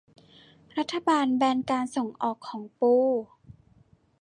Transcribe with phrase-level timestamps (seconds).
[0.77, 2.95] รัฐบาลแบนการส่งออกของปู